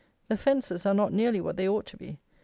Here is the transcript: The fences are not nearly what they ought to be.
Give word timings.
The 0.29 0.35
fences 0.35 0.87
are 0.87 0.95
not 0.95 1.13
nearly 1.13 1.39
what 1.39 1.57
they 1.57 1.67
ought 1.69 1.85
to 1.85 1.95
be. 1.95 2.17